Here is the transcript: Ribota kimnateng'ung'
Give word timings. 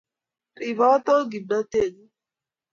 Ribota 0.61 1.13
kimnateng'ung' 1.31 2.13